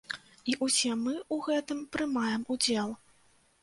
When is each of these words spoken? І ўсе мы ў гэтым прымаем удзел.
І 0.53 0.55
ўсе 0.67 0.95
мы 1.03 1.13
ў 1.33 1.37
гэтым 1.51 1.85
прымаем 1.97 2.51
удзел. 2.57 3.01